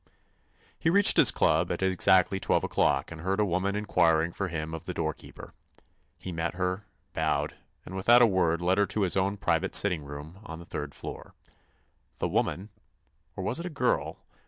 He 0.79 0.89
reached 0.89 1.17
his 1.17 1.29
club 1.29 1.71
at 1.71 1.83
exactly 1.83 2.39
twelve 2.39 2.63
o'clock 2.63 3.11
and 3.11 3.21
heard 3.21 3.39
a 3.39 3.45
woman 3.45 3.75
inquiring 3.75 4.31
for 4.31 4.47
him 4.47 4.73
of 4.73 4.85
the 4.87 4.95
doorkeeper. 4.95 5.53
He 6.17 6.31
met 6.31 6.55
her, 6.55 6.87
bowed, 7.13 7.55
and 7.85 7.95
without 7.95 8.23
a 8.23 8.25
word 8.25 8.63
led 8.63 8.79
her 8.79 8.87
to 8.87 9.01
his 9.01 9.15
own 9.15 9.37
private 9.37 9.75
sitting 9.75 10.03
room, 10.03 10.39
on 10.43 10.57
the 10.57 10.65
third 10.65 10.95
floor. 10.95 11.35
The 12.17 12.27
woman—or 12.29 13.43
was 13.43 13.59
it 13.59 13.67
a 13.67 13.69
girl? 13.69 14.17